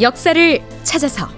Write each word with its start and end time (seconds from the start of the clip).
역사를 0.00 0.62
찾아서 0.82 1.28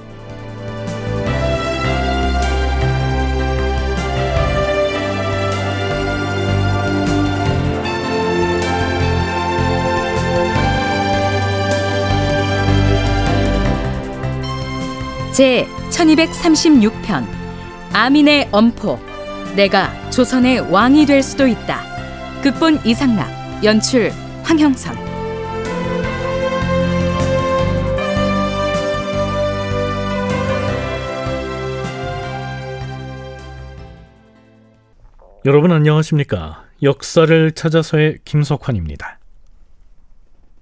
제 15.32 15.68
1236편 15.90 17.24
아민의 17.92 18.48
엄포 18.50 18.98
내가 19.54 19.92
조선의 20.10 20.72
왕이 20.72 21.06
될 21.06 21.22
수도 21.22 21.46
있다. 21.46 21.82
극본 22.42 22.80
이상락 22.84 23.64
연출 23.64 24.12
황형선 24.42 25.07
여러분 35.44 35.70
안녕하십니까? 35.70 36.64
역사를 36.82 37.52
찾아서의 37.52 38.18
김석환입니다. 38.24 39.20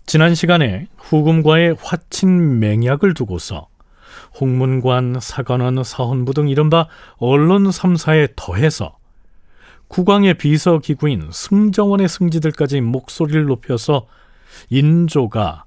지난 0.04 0.34
시간에 0.34 0.86
후금과의 0.98 1.76
화친 1.80 2.60
맹약을 2.60 3.14
두고서 3.14 3.68
홍문관, 4.38 5.16
사관원, 5.20 5.82
사헌부 5.82 6.34
등 6.34 6.50
이른바 6.50 6.88
언론 7.16 7.64
3사에 7.64 8.34
더해서 8.36 8.98
국왕의 9.88 10.34
비서기구인 10.34 11.30
승정원의 11.32 12.06
승지들까지 12.10 12.82
목소리를 12.82 13.46
높여서 13.46 14.06
인조가 14.68 15.64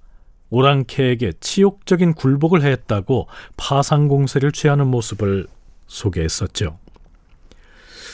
오랑캐에게 0.52 1.34
치욕적인 1.40 2.14
굴복을 2.14 2.62
했다고 2.62 3.28
파상공세를 3.58 4.52
취하는 4.52 4.86
모습을 4.86 5.48
소개했었죠. 5.88 6.78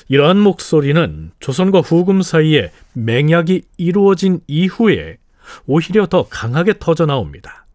이러한 0.08 0.40
목소리는 0.40 1.32
조선과 1.40 1.82
후금 1.82 2.22
사이에 2.22 2.72
맹약이 2.94 3.64
이루어진 3.78 4.42
이후에 4.48 5.18
오히려 5.66 6.06
더 6.06 6.28
강하게 6.28 6.76
터져 6.80 7.06
나옵니다. 7.06 7.66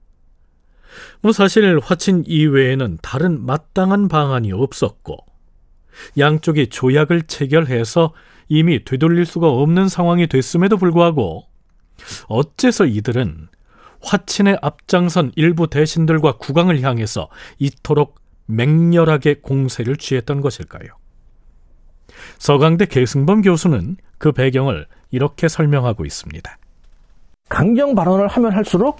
뭐 1.22 1.32
사실 1.32 1.78
화친 1.80 2.24
이외에는 2.26 2.98
다른 3.02 3.44
마땅한 3.44 4.08
방안이 4.08 4.52
없었고 4.52 5.18
양쪽이 6.18 6.68
조약을 6.68 7.22
체결해서 7.22 8.12
이미 8.48 8.84
되돌릴 8.84 9.26
수가 9.26 9.48
없는 9.48 9.88
상황이 9.88 10.26
됐음에도 10.26 10.76
불구하고 10.76 11.46
어째서 12.28 12.86
이들은 12.86 13.48
화친의 14.02 14.58
앞장선 14.62 15.32
일부 15.36 15.68
대신들과 15.68 16.38
국왕을 16.38 16.80
향해서 16.80 17.28
이토록 17.58 18.18
맹렬하게 18.46 19.40
공세를 19.42 19.96
취했던 19.96 20.40
것일까요? 20.40 20.88
서강대 22.38 22.86
계승범 22.86 23.42
교수는 23.42 23.96
그 24.18 24.32
배경을 24.32 24.86
이렇게 25.10 25.48
설명하고 25.48 26.04
있습니다. 26.04 26.56
강경 27.48 27.94
발언을 27.94 28.28
하면 28.28 28.52
할수록 28.52 28.98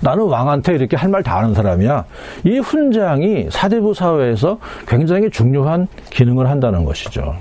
나는 0.00 0.24
왕한테 0.24 0.74
이렇게 0.74 0.96
할 0.96 1.10
말 1.10 1.22
다 1.22 1.38
하는 1.38 1.52
사람이야. 1.54 2.04
이 2.44 2.58
훈장이 2.58 3.48
사대부 3.50 3.92
사회에서 3.94 4.58
굉장히 4.86 5.28
중요한 5.30 5.88
기능을 6.10 6.48
한다는 6.48 6.84
것이죠. 6.84 7.34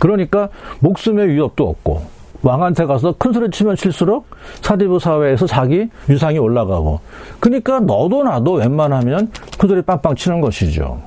그러니까 0.00 0.50
목숨의 0.80 1.28
위협도 1.28 1.66
없고 1.68 2.04
왕한테 2.42 2.84
가서 2.84 3.14
큰 3.18 3.32
소리 3.32 3.50
치면 3.50 3.76
칠수록 3.76 4.26
사대부 4.60 4.98
사회에서 4.98 5.46
자기 5.46 5.88
유상이 6.10 6.38
올라가고 6.38 7.00
그러니까 7.40 7.80
너도 7.80 8.22
나도 8.22 8.52
웬만하면 8.54 9.32
큰 9.58 9.68
소리 9.68 9.80
빵빵 9.80 10.14
치는 10.16 10.42
것이죠. 10.42 11.00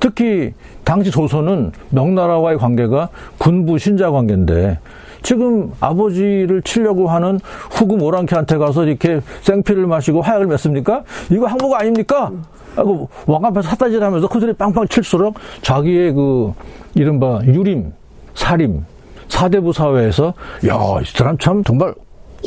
특히 0.00 0.52
당시 0.84 1.10
조선은 1.10 1.72
명나라와의 1.90 2.58
관계가 2.58 3.10
군부 3.38 3.78
신자 3.78 4.10
관계인데 4.10 4.78
지금 5.22 5.70
아버지를 5.80 6.62
치려고 6.62 7.08
하는 7.08 7.38
후금 7.70 8.02
오랑캐한테 8.02 8.56
가서 8.56 8.84
이렇게 8.84 9.20
생피를 9.42 9.86
마시고 9.86 10.22
화약을 10.22 10.46
맺습니까? 10.46 11.04
이거 11.30 11.46
항복 11.46 11.74
아닙니까? 11.74 12.32
하고 12.74 13.08
왕 13.26 13.44
앞에서 13.44 13.68
삿다질 13.68 14.02
하면서 14.02 14.28
큰소리 14.28 14.52
빵빵 14.54 14.88
칠수록 14.88 15.34
자기의 15.60 16.12
그 16.12 16.52
이른바 16.94 17.40
유림, 17.44 17.92
사림, 18.34 18.84
사대부 19.28 19.72
사회에서 19.72 20.32
야, 20.68 20.74
이 21.02 21.04
사람 21.04 21.36
참 21.38 21.62
정말 21.64 21.94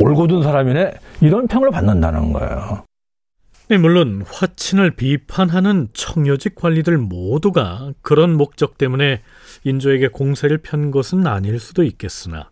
올곧은 0.01 0.41
사람이네. 0.41 0.91
이런 1.21 1.47
평을 1.47 1.69
받는다는 1.71 2.33
거예요. 2.33 2.83
네, 3.73 3.79
물론 3.79 4.23
화친을 4.29 4.91
비판하는 4.91 5.87
청요직 5.93 6.53
관리들 6.53 6.99
모두가 6.99 7.93
그런 8.03 8.37
목적 8.37 8.77
때문에 8.77 9.23
인조에게 9.63 10.09
공세를 10.09 10.59
편 10.59 10.91
것은 10.91 11.25
아닐 11.25 11.59
수도 11.59 11.81
있겠으나 11.81 12.51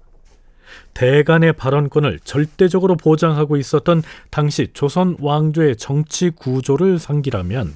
대간의 0.95 1.53
발언권을 1.53 2.21
절대적으로 2.23 2.97
보장하고 2.97 3.57
있었던 3.57 4.01
당시 4.31 4.69
조선 4.73 5.15
왕조의 5.19 5.75
정치 5.75 6.31
구조를 6.31 6.97
상기라면 6.97 7.71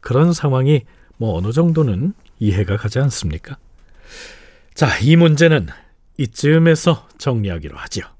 그런 0.00 0.32
상황이 0.32 0.82
뭐 1.16 1.36
어느 1.36 1.50
정도는 1.50 2.14
이해가 2.38 2.76
가지 2.76 3.00
않습니까? 3.00 3.58
자, 4.74 4.96
이 5.00 5.16
문제는 5.16 5.66
이쯤에서 6.18 7.08
정리하기로 7.18 7.76
하지요. 7.76 8.15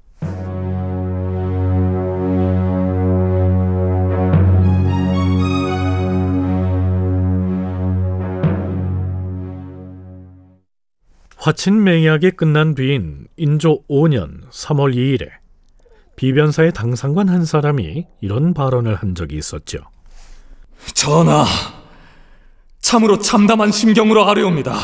화친 11.47 11.81
맹약이 11.81 12.31
끝난 12.31 12.75
뒤인 12.75 13.25
인조 13.37 13.83
5년 13.87 14.49
3월 14.51 14.93
2일에 14.93 15.29
비변사의 16.17 16.73
당상관 16.73 17.29
한 17.29 17.45
사람이 17.45 18.05
이런 18.19 18.53
발언을 18.53 18.95
한 18.95 19.15
적이 19.15 19.37
있었죠. 19.37 19.77
전하, 20.93 21.45
참으로 22.81 23.19
참담한 23.19 23.71
심경으로 23.71 24.27
아뢰옵니다. 24.27 24.77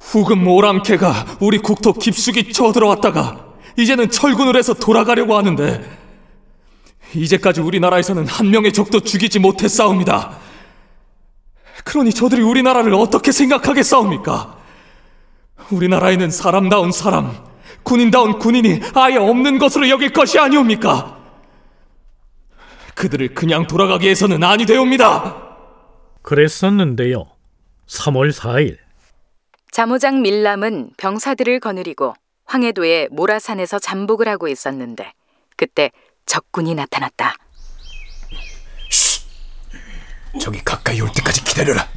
후금 0.00 0.48
오랑캐가 0.48 1.38
우리 1.38 1.58
국토 1.58 1.92
깊숙이 1.92 2.52
쳐들어왔다가 2.52 3.54
이제는 3.78 4.10
철군을 4.10 4.56
해서 4.56 4.74
돌아가려고 4.74 5.36
하는데 5.36 5.80
이제까지 7.14 7.60
우리나라에서는 7.60 8.26
한 8.26 8.50
명의 8.50 8.72
적도 8.72 8.98
죽이지 8.98 9.38
못했사옵니다. 9.38 10.38
그러니 11.84 12.12
저들이 12.12 12.42
우리나라를 12.42 12.94
어떻게 12.94 13.30
생각하겠사옵니까? 13.30 14.58
우리나라에는 15.70 16.30
사람다운 16.30 16.92
사람, 16.92 17.36
군인다운 17.82 18.38
군인이 18.38 18.80
아예 18.94 19.16
없는 19.16 19.58
것으로 19.58 19.88
여길 19.88 20.12
것이 20.12 20.38
아니옵니까? 20.38 21.18
그들을 22.94 23.34
그냥 23.34 23.66
돌아가게 23.66 24.10
해서는 24.10 24.44
아니 24.44 24.66
되옵니다. 24.66 25.56
그랬었는데요. 26.22 27.24
3월 27.88 28.32
4일 28.32 28.76
자모장 29.72 30.22
밀람은 30.22 30.90
병사들을 30.96 31.60
거느리고 31.60 32.14
황해도의 32.44 33.08
모라산에서 33.10 33.78
잠복을 33.78 34.28
하고 34.28 34.48
있었는데 34.48 35.12
그때 35.56 35.90
적군이 36.26 36.74
나타났다. 36.74 37.34
저기 40.40 40.62
가까이 40.62 41.00
올 41.00 41.10
때까지 41.12 41.42
기다려라. 41.44 41.88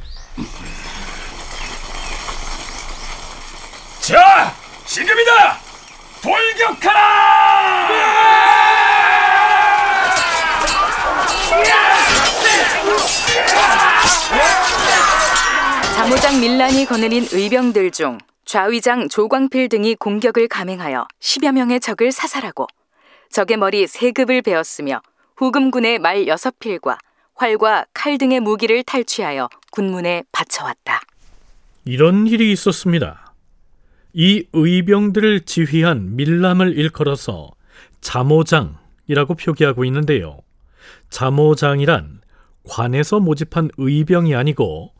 자, 4.06 4.52
지금이다! 4.84 5.58
자모장 15.94 16.38
밀란이 16.38 16.84
거느린 16.84 17.26
의병들 17.32 17.92
중 17.92 18.18
좌위장 18.44 19.08
조광필 19.08 19.70
등이 19.70 19.94
공격을 19.94 20.48
감행하여 20.48 21.06
10여 21.20 21.52
명의 21.52 21.80
적을 21.80 22.12
사살하고 22.12 22.66
적의 23.30 23.56
머리 23.56 23.86
세 23.86 24.12
급을 24.12 24.42
베었으며 24.42 25.00
후금군의 25.36 25.98
말 25.98 26.26
여섯 26.26 26.58
필과 26.58 26.98
활과 27.36 27.86
칼 27.94 28.18
등의 28.18 28.40
무기를 28.40 28.82
탈취하여 28.82 29.48
군문에 29.70 30.24
바쳐왔다. 30.30 31.00
이런 31.86 32.26
일이 32.26 32.52
있었습니다. 32.52 33.23
이 34.14 34.46
의병들을 34.52 35.40
지휘한 35.40 36.14
밀람을 36.14 36.78
일컬어서 36.78 37.50
자모장이라고 38.00 39.34
표기하고 39.34 39.84
있는데요. 39.86 40.38
자모장이란 41.10 42.20
관에서 42.68 43.18
모집한 43.18 43.70
의병이 43.76 44.36
아니고 44.36 44.92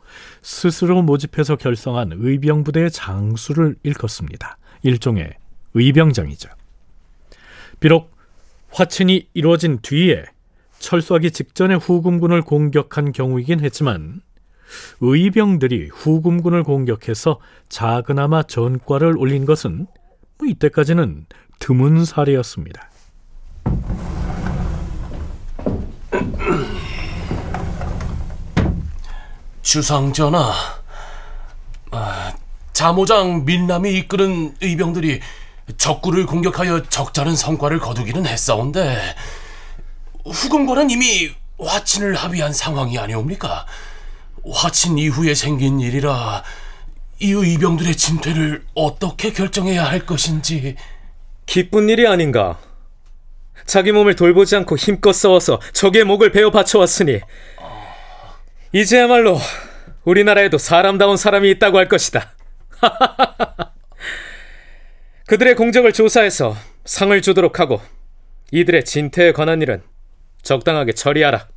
스스로 0.42 1.00
모집해서 1.02 1.54
결성한 1.56 2.10
의병 2.14 2.64
부대의 2.64 2.90
장수를 2.90 3.76
일컫습니다. 3.84 4.58
일종의 4.82 5.32
의병장이죠. 5.74 6.48
비록 7.78 8.12
화친이 8.70 9.28
이루어진 9.32 9.78
뒤에 9.80 10.24
철수하기 10.80 11.30
직전에 11.30 11.76
후금군을 11.76 12.42
공격한 12.42 13.12
경우이긴 13.12 13.60
했지만 13.60 14.22
의병들이 15.00 15.90
후금군을 15.92 16.62
공격해서 16.62 17.40
작은아마 17.68 18.44
전과를 18.44 19.16
올린 19.18 19.44
것은 19.44 19.88
뭐 20.38 20.48
이때까지는 20.48 21.26
드문 21.58 22.04
사례였습니다. 22.04 22.90
주상전하, 29.62 30.52
아, 31.90 32.32
자모장 32.72 33.44
밀남이 33.44 33.92
이끄는 33.98 34.56
의병들이 34.60 35.20
적구를 35.78 36.26
공격하여 36.26 36.88
적잖은 36.88 37.34
성과를 37.34 37.78
거두기는 37.78 38.26
했사온데 38.26 38.98
후금과는 40.26 40.90
이미 40.90 41.30
화친을 41.58 42.14
합의한 42.14 42.52
상황이 42.52 42.98
아니옵니까? 42.98 43.64
화친 44.50 44.98
이후에 44.98 45.34
생긴 45.34 45.80
일이라 45.80 46.42
이 47.20 47.30
의병들의 47.32 47.96
진퇴를 47.96 48.64
어떻게 48.74 49.32
결정해야 49.32 49.84
할 49.84 50.04
것인지 50.04 50.76
기쁜 51.46 51.88
일이 51.88 52.06
아닌가. 52.06 52.58
자기 53.66 53.92
몸을 53.92 54.14
돌보지 54.14 54.56
않고 54.56 54.76
힘껏 54.76 55.12
싸워서 55.12 55.60
적의 55.72 56.04
목을 56.04 56.32
베어 56.32 56.50
바쳐왔으니 56.50 57.20
이제야말로 58.72 59.38
우리나라에도 60.04 60.58
사람다운 60.58 61.16
사람이 61.16 61.48
있다고 61.52 61.78
할 61.78 61.88
것이다. 61.88 62.32
그들의 65.26 65.54
공적을 65.54 65.92
조사해서 65.92 66.56
상을 66.84 67.22
주도록 67.22 67.60
하고 67.60 67.80
이들의 68.50 68.84
진퇴에 68.84 69.32
관한 69.32 69.62
일은 69.62 69.82
적당하게 70.42 70.92
처리하라. 70.92 71.48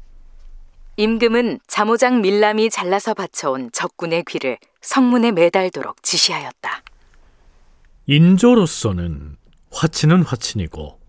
임금은 0.99 1.59
자모장 1.67 2.21
밀람이 2.21 2.71
잘라서 2.71 3.13
바쳐온 3.13 3.69
적군의 3.71 4.23
귀를 4.27 4.57
성문에 4.81 5.31
매달도록 5.31 6.01
지시하였다. 6.01 6.81
인조로서는 8.07 9.35
화친은 9.71 10.23
화친이고 10.23 10.99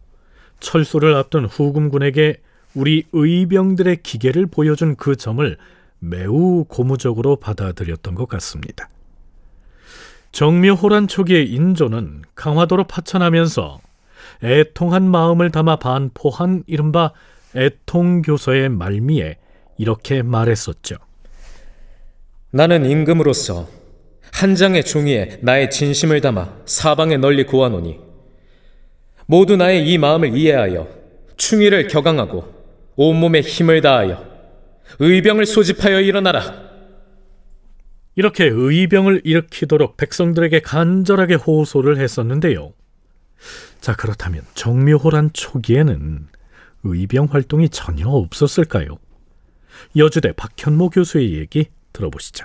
철수를 0.60 1.14
앞둔 1.14 1.46
후금군에게 1.46 2.42
우리 2.74 3.04
의병들의 3.12 4.02
기계를 4.02 4.46
보여준 4.46 4.94
그 4.94 5.16
점을 5.16 5.56
매우 6.00 6.66
고무적으로 6.68 7.36
받아들였던 7.36 8.14
것 8.14 8.28
같습니다. 8.28 8.90
정묘호란 10.32 11.08
초기의 11.08 11.50
인조는 11.50 12.24
강화도로 12.34 12.84
파천하면서 12.84 13.80
애통한 14.44 15.10
마음을 15.10 15.50
담아 15.50 15.76
반포한 15.76 16.64
이른바 16.66 17.12
애통교서의 17.56 18.68
말미에 18.68 19.38
이렇게 19.78 20.22
말했었죠. 20.22 20.96
나는 22.50 22.84
임금으로서 22.84 23.68
한 24.32 24.54
장의 24.54 24.84
종이에 24.84 25.38
나의 25.42 25.70
진심을 25.70 26.20
담아 26.20 26.62
사방에 26.66 27.16
널리 27.16 27.44
고아노니 27.44 27.98
모두 29.26 29.56
나의 29.56 29.90
이 29.90 29.98
마음을 29.98 30.36
이해하여 30.36 30.88
충의를 31.36 31.88
격앙하고 31.88 32.58
온몸에 32.96 33.40
힘을 33.40 33.80
다하여 33.80 34.26
의병을 34.98 35.46
소집하여 35.46 36.00
일어나라. 36.00 36.68
이렇게 38.16 38.46
의병을 38.50 39.22
일으키도록 39.24 39.96
백성들에게 39.96 40.60
간절하게 40.60 41.34
호소를 41.34 41.98
했었는데요. 41.98 42.72
자, 43.80 43.94
그렇다면 43.94 44.42
정묘호란 44.54 45.30
초기에는 45.32 46.26
의병 46.82 47.28
활동이 47.30 47.68
전혀 47.68 48.08
없었을까요? 48.08 48.98
여주대 49.96 50.32
박현모 50.32 50.90
교수의 50.90 51.34
얘기 51.34 51.66
들어보시죠. 51.92 52.44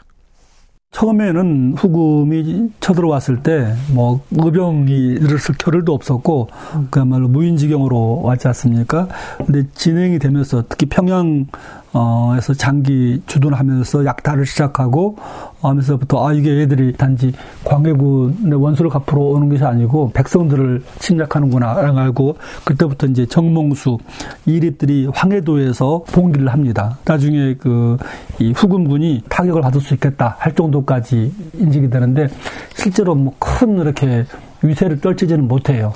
처음에는 0.92 1.74
후금이 1.76 2.70
쳐들어왔을 2.80 3.42
때 3.42 3.74
뭐 3.92 4.24
의병이 4.32 5.16
들었을 5.22 5.56
겨를도 5.58 5.92
없었고 5.94 6.50
그야말로 6.92 7.28
무인지경으로 7.30 8.22
왔지 8.22 8.48
않습니까? 8.50 9.08
근데 9.40 9.64
진행이 9.74 10.20
되면서 10.20 10.64
특히 10.70 10.86
평양 10.86 11.48
어에서 11.94 12.54
장기 12.54 13.22
주둔하면서 13.28 14.06
약탈을 14.06 14.46
시작하고 14.46 15.18
하면서부터 15.62 16.28
아 16.28 16.34
이게 16.34 16.62
애들이 16.62 16.94
단지 16.94 17.32
광해군의 17.64 18.54
원수를 18.62 18.90
갚으러 18.90 19.22
오는 19.22 19.48
것이 19.50 19.64
아니고 19.64 20.12
백성들을 20.14 20.84
침략하는구나라는 21.00 21.98
알고 21.98 22.38
그때부터 22.66 23.08
이제 23.08 23.26
정몽수 23.26 24.00
이립들이 24.46 25.08
황해도에서 25.14 26.04
봉기를 26.12 26.48
합니다. 26.50 26.98
나중에 27.06 27.56
그 27.56 27.98
이 28.40 28.52
후금군이 28.52 29.24
타격을 29.30 29.62
받을 29.62 29.80
수 29.80 29.94
있겠다 29.94 30.36
할 30.40 30.56
정도까지 30.56 31.32
인식이 31.60 31.90
되는데 31.90 32.28
실제로 32.76 33.14
뭐 33.16 33.34
큰 33.40 33.78
이렇게 33.80 34.26
위세를 34.62 35.00
떨치지는 35.00 35.48
못해요. 35.48 35.94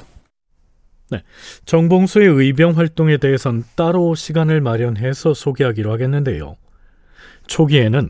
네, 1.09 1.24
정봉수의 1.65 2.27
의병 2.27 2.77
활동에 2.77 3.18
대해선 3.18 3.63
따로 3.75 4.13
시간을 4.13 4.59
마련해서 4.62 5.33
소개하기로 5.33 5.92
하겠는데요. 5.92 6.57
초기에는 7.48 8.09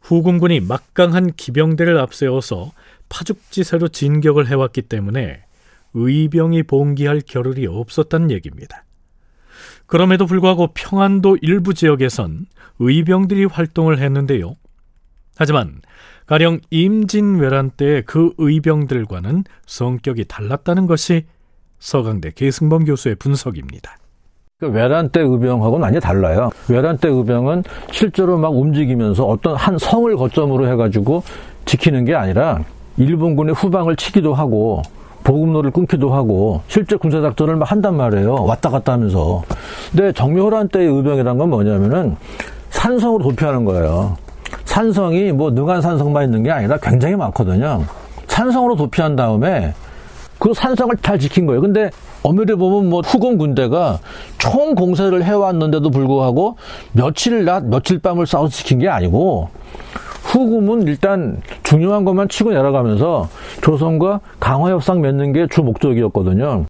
후금군이 0.00 0.60
막강한 0.60 1.32
기병대를 1.32 1.96
앞세워서 1.98 2.72
파죽지세로 3.08 3.88
진격을 3.88 4.48
해왔기 4.48 4.82
때문에 4.82 5.44
의병이 5.94 6.64
봉기할 6.64 7.22
겨를이 7.24 7.66
없었다는 7.66 8.30
얘기입니다. 8.32 8.84
그럼에도 9.86 10.26
불구하고 10.26 10.70
평안도 10.74 11.38
일부 11.40 11.72
지역에선 11.72 12.46
의병들이 12.80 13.44
활동을 13.44 14.00
했는데요. 14.00 14.56
하지만 15.36 15.80
가령 16.26 16.60
임진왜란 16.70 17.70
때 17.70 18.02
그 18.06 18.32
의병들과는 18.38 19.44
성격이 19.66 20.24
달랐다는 20.24 20.86
것이 20.86 21.26
서강대 21.84 22.30
계승범 22.34 22.86
교수의 22.86 23.16
분석입니다. 23.16 23.98
그 24.58 24.68
외란 24.68 25.10
때 25.10 25.20
의병하고는 25.20 25.80
많이 25.80 26.00
달라요. 26.00 26.48
외란 26.66 26.96
때 26.96 27.08
의병은 27.08 27.62
실제로 27.92 28.38
막 28.38 28.54
움직이면서 28.56 29.26
어떤 29.26 29.54
한 29.54 29.76
성을 29.76 30.16
거점으로 30.16 30.66
해가지고 30.68 31.22
지키는 31.66 32.06
게 32.06 32.14
아니라 32.14 32.60
일본군의 32.96 33.54
후방을 33.54 33.96
치기도 33.96 34.32
하고 34.32 34.80
보급로를 35.24 35.72
끊기도 35.72 36.14
하고 36.14 36.62
실제 36.68 36.96
군사 36.96 37.20
작전을 37.20 37.56
막 37.56 37.70
한단 37.70 37.98
말이에요. 37.98 38.32
왔다 38.32 38.70
갔다 38.70 38.94
하면서. 38.94 39.42
근데 39.90 40.10
정묘호란 40.12 40.68
때의 40.68 40.88
의병이란 40.88 41.36
건 41.36 41.50
뭐냐면은 41.50 42.16
산성으로 42.70 43.24
도피하는 43.24 43.66
거예요. 43.66 44.16
산성이 44.64 45.32
뭐 45.32 45.50
능한 45.50 45.82
산성만 45.82 46.24
있는 46.24 46.44
게 46.44 46.50
아니라 46.50 46.78
굉장히 46.78 47.14
많거든요. 47.16 47.84
산성으로 48.26 48.76
도피한 48.76 49.16
다음에 49.16 49.74
그 50.44 50.52
산성을 50.52 50.94
잘 51.00 51.18
지킨 51.18 51.46
거예요. 51.46 51.62
근데 51.62 51.90
엄밀히 52.22 52.54
보면 52.54 52.90
뭐 52.90 53.00
후금 53.00 53.38
군대가 53.38 53.98
총 54.36 54.74
공세를 54.74 55.24
해왔는데도 55.24 55.88
불구하고 55.88 56.58
며칠 56.92 57.46
낮, 57.46 57.64
며칠 57.64 57.98
밤을 57.98 58.26
싸워서 58.26 58.54
지킨 58.54 58.78
게 58.78 58.90
아니고 58.90 59.48
후금은 60.24 60.82
일단 60.86 61.40
중요한 61.62 62.04
것만 62.04 62.28
치고 62.28 62.50
내려가면서 62.52 63.30
조선과 63.62 64.20
강화 64.38 64.70
협상 64.70 65.00
맺는 65.00 65.32
게 65.32 65.46
주 65.46 65.62
목적이었거든요. 65.62 66.66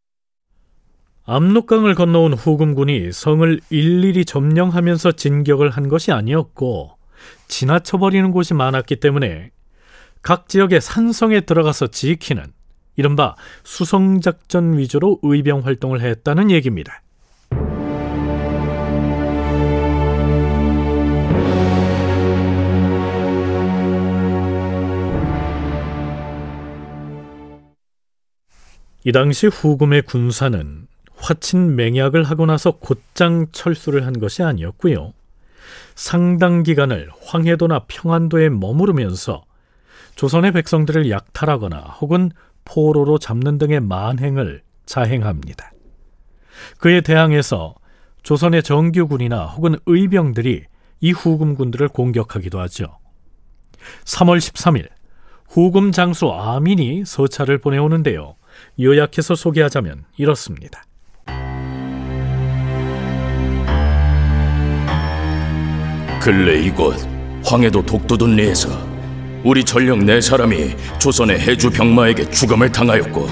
압록강을 1.26 1.96
건너온 1.96 2.34
후금군이 2.34 3.10
성을 3.10 3.60
일일이 3.70 4.24
점령하면서 4.24 5.12
진격을 5.12 5.70
한 5.70 5.88
것이 5.88 6.12
아니었고 6.12 6.92
지나쳐버리는 7.48 8.30
곳이 8.30 8.54
많았기 8.54 9.00
때문에 9.00 9.50
각 10.22 10.48
지역의 10.48 10.80
산성에 10.80 11.40
들어가서 11.40 11.88
지키는 11.88 12.44
이른바 12.96 13.34
수성작전 13.64 14.78
위주로 14.78 15.18
의병 15.22 15.64
활동을 15.64 16.00
했다는 16.00 16.50
얘기입니다. 16.50 17.02
이 29.06 29.12
당시 29.12 29.48
후금의 29.48 30.02
군사는 30.02 30.86
화친 31.16 31.76
맹약을 31.76 32.24
하고 32.24 32.46
나서 32.46 32.72
곧장 32.72 33.46
철수를 33.52 34.06
한 34.06 34.18
것이 34.18 34.42
아니었고요. 34.42 35.12
상당 35.94 36.62
기간을 36.62 37.10
황해도나 37.22 37.84
평안도에 37.86 38.48
머무르면서 38.48 39.44
조선의 40.14 40.52
백성들을 40.52 41.10
약탈하거나 41.10 41.78
혹은 42.00 42.30
포로로 42.64 43.18
잡는 43.18 43.58
등의 43.58 43.80
만행을 43.80 44.62
자행합니다. 44.86 45.72
그에 46.78 47.00
대항해서 47.00 47.74
조선의 48.22 48.62
정규군이나 48.62 49.46
혹은 49.46 49.76
의병들이 49.86 50.64
이 51.00 51.12
후금군들을 51.12 51.88
공격하기도 51.88 52.60
하죠. 52.60 52.98
3월 54.04 54.38
13일 54.38 54.88
후금 55.48 55.92
장수 55.92 56.30
아민이 56.30 57.04
서찰을 57.04 57.58
보내오는데요. 57.58 58.36
요약해서 58.80 59.34
소개하자면 59.34 60.04
이렇습니다. 60.16 60.84
근래 66.20 66.58
이곳 66.58 67.06
황해도 67.44 67.84
독도둔리에서 67.84 68.93
우리 69.44 69.62
전령 69.62 70.06
네 70.06 70.22
사람이 70.22 70.74
조선의 70.98 71.38
해주 71.38 71.70
병마에게 71.70 72.30
죽음을 72.30 72.72
당하였고 72.72 73.28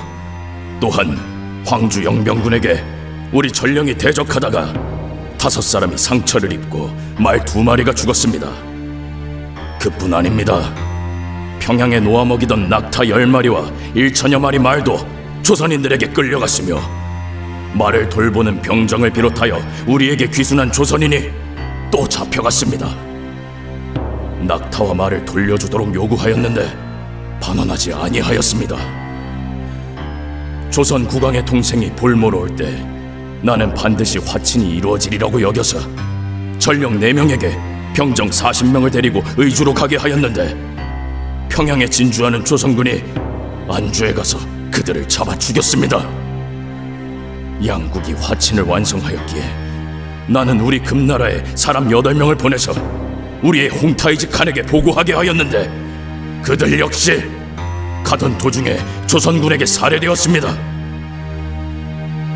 또한 0.78 1.16
황주 1.64 2.04
영병군에게 2.04 2.84
우리 3.32 3.50
전령이 3.50 3.94
대적하다가 3.94 4.74
다섯 5.38 5.62
사람이 5.62 5.96
상처를 5.96 6.52
입고 6.52 6.94
말 7.18 7.42
두 7.46 7.62
마리가 7.62 7.94
죽었습니다. 7.94 8.46
그뿐 9.80 10.12
아닙니다. 10.12 10.70
평양에 11.60 11.98
놓아 12.00 12.26
먹이던 12.26 12.68
낙타 12.68 13.08
열 13.08 13.26
마리와 13.26 13.70
일천여 13.94 14.38
마리 14.38 14.58
말도 14.58 14.98
조선인들에게 15.42 16.08
끌려갔으며 16.08 16.78
말을 17.72 18.10
돌보는 18.10 18.60
병정을 18.60 19.10
비롯하여 19.10 19.58
우리에게 19.86 20.26
귀순한 20.26 20.70
조선인이 20.72 21.30
또 21.90 22.06
잡혀갔습니다. 22.06 23.11
낙타와 24.46 24.94
말을 24.94 25.24
돌려주도록 25.24 25.94
요구하였는데 25.94 27.38
반원하지 27.40 27.92
아니하였습니다. 27.92 28.76
조선 30.70 31.06
국왕의 31.06 31.44
동생이 31.44 31.90
볼모로 31.92 32.40
올 32.40 32.56
때 32.56 32.70
나는 33.42 33.74
반드시 33.74 34.18
화친이 34.18 34.76
이루어지리라고 34.76 35.42
여겨서 35.42 35.80
전령 36.58 37.00
4명에게 37.00 37.52
병정 37.94 38.30
40명을 38.30 38.90
데리고 38.92 39.20
의주로 39.36 39.74
가게 39.74 39.96
하였는데 39.96 40.56
평양에 41.48 41.86
진주하는 41.88 42.44
조선군이 42.44 43.02
안주에 43.68 44.14
가서 44.14 44.38
그들을 44.70 45.06
잡아 45.08 45.36
죽였습니다. 45.36 45.98
양국이 47.66 48.12
화친을 48.14 48.62
완성하였기에 48.62 49.42
나는 50.28 50.60
우리 50.60 50.78
금나라에 50.78 51.42
사람 51.56 51.88
8명을 51.88 52.38
보내서 52.38 52.72
우리의 53.42 53.68
홍타이즈 53.70 54.30
칸에게 54.30 54.62
보고하게 54.62 55.14
하였는데 55.14 56.42
그들 56.42 56.78
역시 56.78 57.22
가던 58.04 58.38
도중에 58.38 58.78
조선군에게 59.06 59.66
살해되었습니다. 59.66 60.56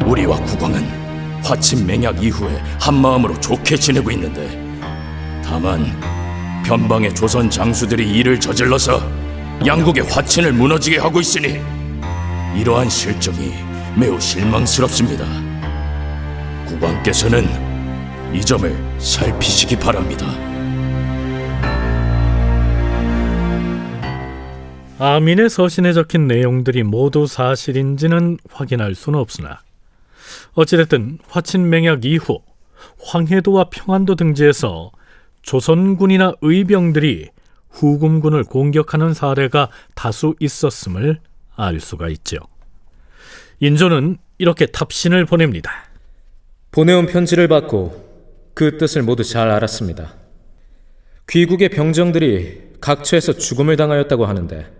우리와 0.04 0.36
국왕은 0.38 1.42
화친 1.42 1.86
맹약 1.86 2.22
이후에 2.22 2.62
한마음으로 2.80 3.38
좋게 3.40 3.76
지내고 3.76 4.10
있는데 4.12 4.48
다만 5.44 5.84
변방의 6.64 7.14
조선 7.14 7.48
장수들이 7.48 8.08
이를 8.10 8.40
저질러서 8.40 9.00
양국의 9.64 10.04
화친을 10.04 10.52
무너지게 10.52 10.98
하고 10.98 11.20
있으니 11.20 11.60
이러한 12.56 12.88
실정이 12.88 13.54
매우 13.96 14.20
실망스럽습니다. 14.20 15.24
국왕께서는 16.66 17.48
이 18.34 18.40
점을 18.40 18.98
살피시기 18.98 19.76
바랍니다. 19.76 20.26
아민의 24.98 25.50
서신에 25.50 25.92
적힌 25.92 26.26
내용들이 26.26 26.82
모두 26.82 27.26
사실인지는 27.26 28.38
확인할 28.50 28.94
수는 28.94 29.18
없으나 29.18 29.60
어찌됐든 30.54 31.18
화친맹약 31.28 32.06
이후 32.06 32.40
황해도와 33.02 33.68
평안도 33.70 34.14
등지에서 34.14 34.90
조선군이나 35.42 36.32
의병들이 36.40 37.28
후금군을 37.70 38.44
공격하는 38.44 39.12
사례가 39.12 39.68
다수 39.94 40.34
있었음을 40.40 41.20
알 41.56 41.78
수가 41.78 42.08
있죠. 42.08 42.38
인조는 43.60 44.16
이렇게 44.38 44.64
답신을 44.64 45.26
보냅니다. 45.26 45.70
보내온 46.70 47.06
편지를 47.06 47.48
받고 47.48 48.52
그 48.54 48.78
뜻을 48.78 49.02
모두 49.02 49.24
잘 49.24 49.50
알았습니다. 49.50 50.14
귀국의 51.28 51.68
병정들이 51.68 52.76
각처에서 52.80 53.34
죽음을 53.34 53.76
당하였다고 53.76 54.24
하는데 54.24 54.75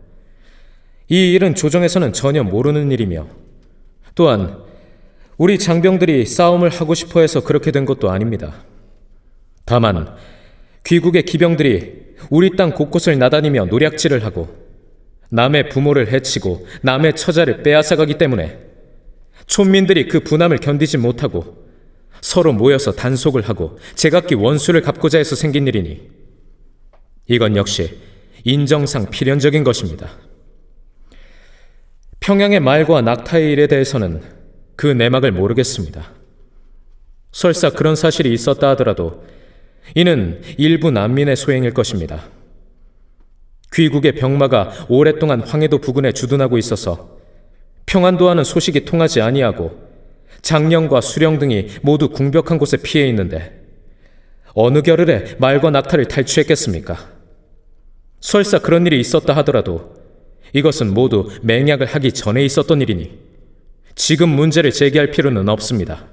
이 1.08 1.32
일은 1.32 1.54
조정에서는 1.54 2.12
전혀 2.12 2.42
모르는 2.42 2.90
일이며 2.90 3.26
또한 4.14 4.58
우리 5.36 5.58
장병들이 5.58 6.26
싸움을 6.26 6.70
하고 6.70 6.94
싶어 6.94 7.20
해서 7.20 7.44
그렇게 7.44 7.70
된 7.70 7.84
것도 7.84 8.10
아닙니다. 8.10 8.64
다만 9.64 10.16
귀국의 10.84 11.24
기병들이 11.24 12.06
우리 12.30 12.56
땅 12.56 12.72
곳곳을 12.72 13.18
나다니며 13.18 13.66
노략질을 13.66 14.24
하고 14.24 14.48
남의 15.30 15.68
부모를 15.68 16.12
해치고 16.12 16.66
남의 16.82 17.16
처자를 17.16 17.62
빼앗아가기 17.62 18.16
때문에 18.18 18.58
촌민들이 19.46 20.08
그 20.08 20.20
분함을 20.20 20.58
견디지 20.58 20.98
못하고 20.98 21.66
서로 22.20 22.52
모여서 22.52 22.92
단속을 22.92 23.42
하고 23.42 23.78
제각기 23.94 24.34
원수를 24.34 24.80
갚고자 24.80 25.18
해서 25.18 25.36
생긴 25.36 25.66
일이니 25.66 26.08
이건 27.28 27.56
역시 27.56 27.98
인정상 28.44 29.10
필연적인 29.10 29.64
것입니다. 29.64 30.08
평양의 32.20 32.60
말과 32.60 33.02
낙타의 33.02 33.52
일에 33.52 33.66
대해서는 33.66 34.22
그 34.76 34.86
내막을 34.86 35.32
모르겠습니다. 35.32 36.12
설사 37.32 37.70
그런 37.70 37.96
사실이 37.96 38.32
있었다 38.32 38.70
하더라도 38.70 39.24
이는 39.94 40.40
일부 40.58 40.90
난민의 40.90 41.36
소행일 41.36 41.72
것입니다. 41.72 42.28
귀국의 43.72 44.12
병마가 44.12 44.86
오랫동안 44.88 45.40
황해도 45.40 45.78
부근에 45.78 46.12
주둔하고 46.12 46.58
있어서 46.58 47.18
평안도와는 47.86 48.44
소식이 48.44 48.84
통하지 48.84 49.20
아니하고 49.20 49.86
장령과 50.42 51.00
수령 51.00 51.38
등이 51.38 51.68
모두 51.82 52.08
궁벽한 52.08 52.58
곳에 52.58 52.76
피해 52.76 53.06
있는데 53.08 53.62
어느 54.54 54.82
겨를에 54.82 55.36
말과 55.38 55.70
낙타를 55.70 56.06
탈취했겠습니까? 56.06 56.96
설사 58.20 58.58
그런 58.58 58.86
일이 58.86 58.98
있었다 58.98 59.36
하더라도 59.36 59.94
이것은 60.56 60.94
모두 60.94 61.28
맹약을 61.42 61.86
하기 61.86 62.12
전에 62.12 62.42
있었던 62.42 62.80
일이니 62.80 63.10
지금 63.94 64.30
문제를 64.30 64.70
제기할 64.70 65.10
필요는 65.10 65.50
없습니다. 65.50 66.06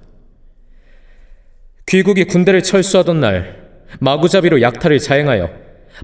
귀국이 1.85 2.25
군대를 2.25 2.61
철수하던 2.61 3.21
날 3.21 3.69
마구잡이로 4.01 4.61
약탈을 4.61 4.99
자행하여 4.99 5.49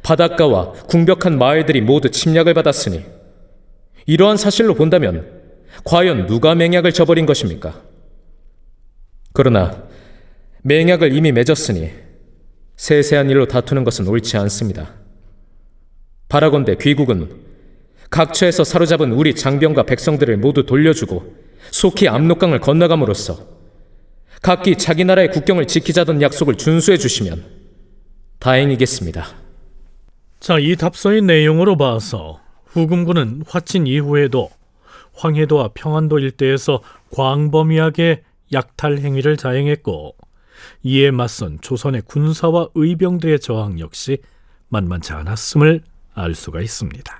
바닷가와 0.03 0.71
궁벽한 0.71 1.37
마을들이 1.37 1.81
모두 1.81 2.11
침략을 2.11 2.53
받았으니 2.53 3.03
이러한 4.05 4.37
사실로 4.37 4.73
본다면 4.73 5.27
과연 5.83 6.27
누가 6.27 6.55
맹약을 6.55 6.93
저버린 6.93 7.25
것입니까? 7.25 7.81
그러나 9.33 9.83
맹약을 10.61 11.13
이미 11.13 11.33
맺었으니 11.33 11.91
세세한 12.77 13.29
일로 13.29 13.47
다투는 13.47 13.83
것은 13.83 14.07
옳지 14.07 14.37
않습니다. 14.37 14.93
바라건대 16.29 16.75
귀국은 16.79 17.48
각처에서 18.09 18.63
사로잡은 18.63 19.11
우리 19.11 19.35
장병과 19.35 19.83
백성들을 19.83 20.37
모두 20.37 20.65
돌려주고 20.65 21.35
속히 21.71 22.07
압록강을 22.07 22.59
건너감으로써 22.59 23.39
각기 24.41 24.77
자기 24.77 25.05
나라의 25.05 25.31
국경을 25.31 25.67
지키자던 25.67 26.21
약속을 26.21 26.55
준수해 26.55 26.97
주시면 26.97 27.45
다행이겠습니다. 28.39 29.27
자, 30.39 30.57
이 30.57 30.75
답서의 30.75 31.21
내용으로 31.21 31.75
봐서 31.75 32.39
후금군은 32.67 33.43
화친 33.47 33.85
이후에도 33.85 34.49
황해도와 35.13 35.71
평안도 35.73 36.19
일대에서 36.19 36.81
광범위하게 37.11 38.23
약탈 38.53 38.99
행위를 38.99 39.35
자행했고 39.35 40.15
이에 40.83 41.11
맞선 41.11 41.59
조선의 41.61 42.03
군사와 42.03 42.69
의병들의 42.73 43.39
저항 43.41 43.79
역시 43.79 44.19
만만치 44.69 45.11
않았음을 45.13 45.83
알 46.13 46.35
수가 46.35 46.61
있습니다. 46.61 47.18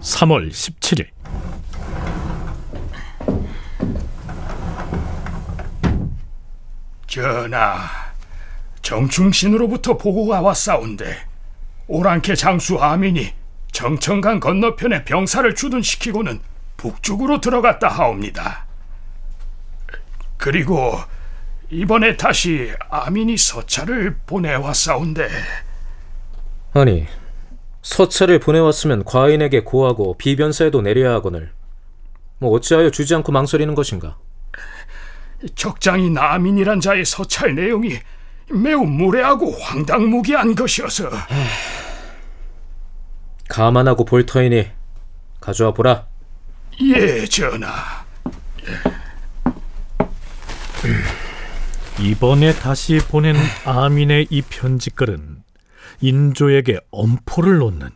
(3월 0.00 0.50
17일) 0.50 1.08
전하, 7.06 7.88
정충신으로부터 8.82 9.96
보고가 9.96 10.40
왔사온데 10.40 11.16
오랑캐 11.86 12.34
장수 12.34 12.78
아민이 12.78 13.32
정천강 13.72 14.40
건너편에 14.40 15.04
병사를 15.04 15.54
주둔시키고는 15.54 16.40
북쪽으로 16.84 17.40
들어갔다 17.40 17.88
하옵니다. 17.88 18.66
그리고 20.36 20.92
이번에 21.70 22.18
다시 22.18 22.72
아민이 22.90 23.38
서찰을 23.38 24.18
보내왔사온데 24.26 25.30
아니, 26.74 27.06
서찰을 27.80 28.38
보내왔으면 28.40 29.04
과인에게 29.04 29.60
고하고 29.60 30.18
비변사에도 30.18 30.82
내려야 30.82 31.14
하거늘 31.14 31.52
뭐 32.38 32.50
어찌하여 32.50 32.90
주지 32.90 33.14
않고 33.14 33.32
망설이는 33.32 33.74
것인가? 33.74 34.18
적장인 35.54 36.18
아민이란 36.18 36.80
자의 36.80 37.06
서찰 37.06 37.54
내용이 37.54 37.98
매우 38.50 38.84
무례하고 38.84 39.52
황당무계한 39.52 40.54
것이어서 40.54 41.08
감안하고 43.48 44.04
볼 44.04 44.26
터이니 44.26 44.68
가져와 45.40 45.72
보라. 45.72 46.13
예, 46.80 47.24
전하. 47.26 48.04
이번에 52.00 52.52
다시 52.54 52.98
보낸 53.08 53.36
아민의 53.64 54.26
이 54.30 54.42
편지글은 54.42 55.42
인조에게 56.00 56.80
엄포를 56.90 57.58
놓는 57.58 57.90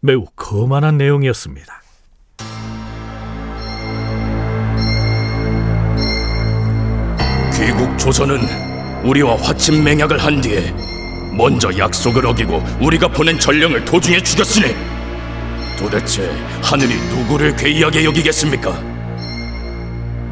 매우 0.00 0.26
거만한 0.36 0.98
내용이었습니다. 0.98 1.82
귀국 7.54 7.98
조선은 7.98 8.40
우리와 9.04 9.36
화친 9.36 9.82
맹약을 9.82 10.18
한 10.18 10.40
뒤에 10.40 10.72
먼저 11.36 11.76
약속을 11.76 12.26
어기고 12.26 12.62
우리가 12.80 13.08
보낸 13.08 13.38
전령을 13.38 13.84
도중에 13.84 14.22
죽였으니 14.22 14.74
도대체 15.80 16.30
하늘이 16.62 16.94
누구를 17.08 17.56
괴이하게 17.56 18.04
여기겠습니까? 18.04 18.70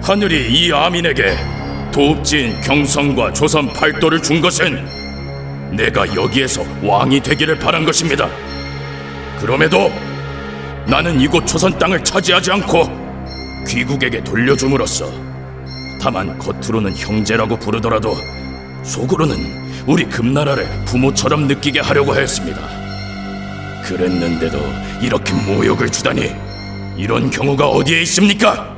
하늘이 0.03 0.53
이 0.53 0.71
아민에게 0.71 1.39
도읍지인 1.91 2.61
경성과 2.61 3.33
조선 3.33 3.73
팔도를 3.73 4.23
준 4.23 4.43
것은 4.43 4.87
내가 5.75 6.15
여기에서 6.15 6.63
왕이 6.83 7.21
되기를 7.21 7.59
바란 7.59 7.87
것입니다. 7.87 8.29
그럼에도 9.41 9.91
나는 10.87 11.19
이곳 11.19 11.47
조선 11.47 11.79
땅을 11.79 12.05
차지하지 12.05 12.53
않고 12.53 13.65
귀국에게 13.67 14.23
돌려줌으로써 14.23 15.11
다만 15.99 16.39
겉으로는 16.39 16.95
형제라고 16.95 17.59
부르더라도 17.59 18.15
속으로는 18.83 19.85
우리 19.87 20.05
금나라를 20.05 20.67
부모처럼 20.85 21.49
느끼게 21.49 21.81
하려고 21.81 22.15
했습니다. 22.15 22.88
그랬는데도 23.89 24.59
이렇게 25.01 25.33
모욕을 25.33 25.89
주다니 25.89 26.35
이런 26.99 27.31
경우가 27.31 27.69
어디에 27.69 28.03
있습니까? 28.03 28.77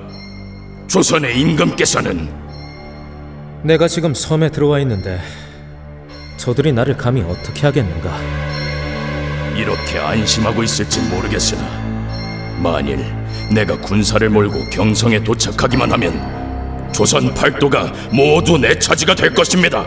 조선의 0.87 1.39
임금께서는 1.41 2.29
내가 3.65 3.89
지금 3.89 4.15
섬에 4.15 4.51
들어와 4.51 4.79
있는데 4.81 5.21
저들이 6.37 6.73
나를 6.73 6.97
감히 6.97 7.23
어떻게 7.23 7.67
하겠는가? 7.67 8.17
이렇게 9.57 9.99
안심하고 9.99 10.63
있을지 10.63 11.01
모르겠으나 11.01 11.61
만일 12.63 13.05
내가 13.53 13.77
군사를 13.81 14.29
몰고 14.31 14.71
경성에 14.71 15.25
도착하기만 15.25 15.91
하면 15.91 16.93
조선 16.93 17.35
팔도가 17.35 17.93
모두 18.13 18.59
내 18.59 18.79
차지가 18.79 19.15
될 19.15 19.35
것입니다. 19.35 19.85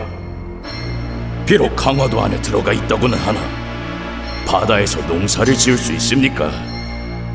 비록 1.46 1.74
강화도 1.74 2.20
안에 2.20 2.40
들어가 2.42 2.72
있다고는 2.74 3.16
하나 3.18 3.63
바다에서 4.46 5.00
농사를 5.06 5.54
지을 5.54 5.76
수 5.78 5.92
있습니까? 5.94 6.50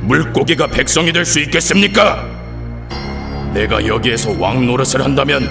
물고기가 0.02 0.68
백성이 0.68 1.12
될 1.12 1.26
수 1.26 1.40
있겠습니까? 1.40 2.26
내가 3.54 3.86
여기에서 3.86 4.32
왕 4.40 4.66
노릇을 4.66 5.04
한다면 5.04 5.50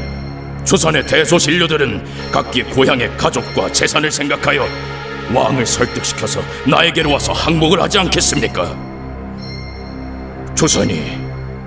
조선의 0.65 1.07
대소신료들은 1.07 2.31
각기 2.33 2.63
고향의 2.63 3.17
가족과 3.17 3.73
재산을 3.73 4.11
생각하여 4.11 4.67
왕을 5.35 5.67
설득시켜서 5.67 6.41
나에게로 6.67 7.11
와서 7.13 7.33
항복을 7.33 7.81
하지 7.83 7.99
않겠습니까? 7.99 8.77
조선이 10.55 11.19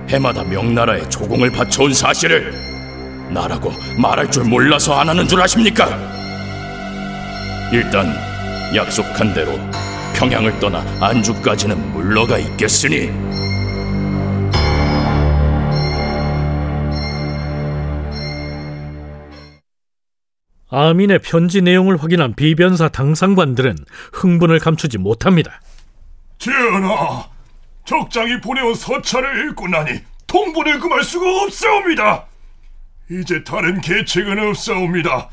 해마다 0.10 0.44
명나라에 0.44 1.08
조공을 1.10 1.52
바쳐온 1.52 1.94
사실을 1.94 2.54
나라고 3.30 3.72
말할 3.98 4.30
줄 4.30 4.44
몰라서 4.44 5.00
안 5.00 5.10
하는 5.10 5.28
줄 5.28 5.42
아십니까? 5.42 5.88
일단 7.72 8.14
약속한 8.76 9.34
대로 9.34 9.58
평양을 10.22 10.60
떠나 10.60 10.86
안주까지는 11.04 11.94
물러가 11.94 12.38
있겠으니 12.38 13.10
아민의 20.70 21.18
편지 21.24 21.64
내용을 21.64 21.98
확인한 21.98 22.36
비변사 22.36 22.88
당상관들은 22.88 23.76
흥분을 24.14 24.60
감추지 24.60 25.00
못합니다. 25.00 25.60
전하, 26.38 27.28
적장이 27.86 28.42
보내온 28.42 28.76
서찰을 28.76 29.50
읽고 29.50 29.70
나니 29.70 30.02
통분을 30.28 30.80
금할 30.80 31.04
수가 31.04 31.26
없사옵니다. 31.46 32.28
이제 33.10 33.44
다른 33.44 33.82
계책은 33.82 34.38
없사옵니다. 34.38 35.32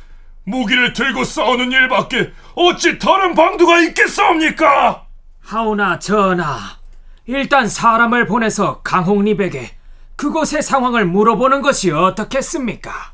무기를 0.48 0.92
들고 0.92 1.24
싸우는 1.24 1.70
일밖에 1.72 2.32
어찌 2.54 2.98
다른 2.98 3.34
방도가 3.34 3.80
있겠사옵니까? 3.80 5.06
하오나 5.40 5.98
전하, 5.98 6.58
일단 7.26 7.68
사람을 7.68 8.26
보내서 8.26 8.82
강홍립에게 8.82 9.70
그곳의 10.16 10.62
상황을 10.62 11.04
물어보는 11.06 11.62
것이 11.62 11.90
어떻겠습니까? 11.90 13.12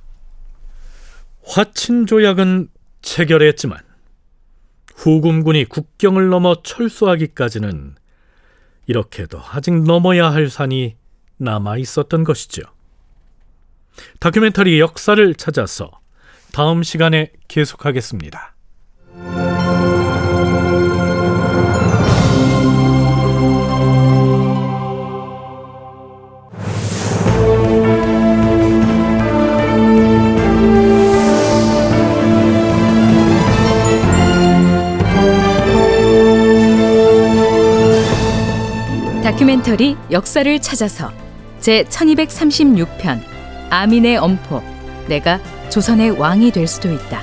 화친 1.45 2.07
조약은 2.07 2.69
체결했지만 3.03 3.79
후금군이 4.97 5.67
국경을 5.67 6.31
넘어 6.31 6.63
철수하기까지는 6.63 7.97
이렇게도 8.87 9.41
아직 9.51 9.83
넘어야 9.83 10.33
할 10.33 10.49
산이 10.49 10.97
남아 11.37 11.77
있었던 11.79 12.25
것이죠. 12.25 12.63
다큐멘터리 14.21 14.81
역사를 14.81 15.35
찾아서 15.35 15.91
다음 16.55 16.85
시간에 16.85 17.33
계속하겠습니다. 17.49 18.55
다큐멘터리 39.25 39.97
역사를 40.13 40.61
찾아서 40.61 41.11
제 41.59 41.83
1236편 41.83 43.21
아민의 43.71 44.19
엄포 44.19 44.63
내가 45.09 45.41
조선의 45.71 46.13
왕이 46.13 46.51
될 46.53 46.67
수도 46.67 46.93
있다. 46.93 47.23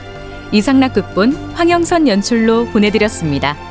이상락 0.51 0.93
극본 0.93 1.33
황영선 1.53 2.07
연출로 2.07 2.65
보내드렸습니다. 2.65 3.70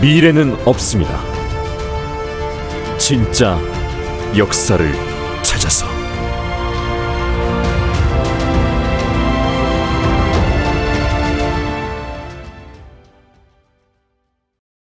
미래는 0.00 0.56
없습니다. 0.66 1.22
진짜 2.98 3.58
역사를. 4.36 5.13